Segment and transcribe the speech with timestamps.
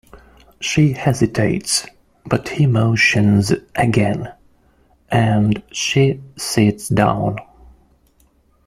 [0.59, 1.85] She hesitates,
[2.25, 4.33] but he motions again,
[5.11, 7.37] and she sits down.